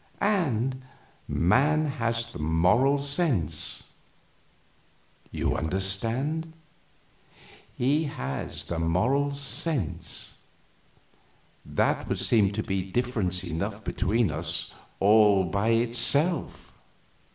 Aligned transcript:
And 0.23 0.81
man 1.27 1.85
has 1.85 2.31
the 2.33 2.39
Moral 2.39 2.99
Sense. 3.03 3.89
You 5.29 5.55
understand? 5.55 6.53
He 7.77 8.05
has 8.05 8.63
the 8.63 8.79
Moral 8.79 9.35
Sense. 9.35 10.41
That 11.63 12.09
would 12.09 12.17
seem 12.17 12.51
to 12.53 12.63
be 12.63 12.81
difference 12.81 13.43
enough 13.43 13.83
between 13.83 14.31
us, 14.31 14.73
all 14.99 15.43
by 15.43 15.69
itself." 15.69 16.73